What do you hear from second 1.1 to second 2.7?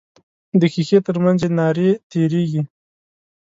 منځ یې نارې تیریږي.